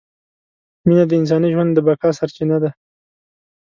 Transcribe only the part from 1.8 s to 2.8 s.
بقاء سرچینه ده!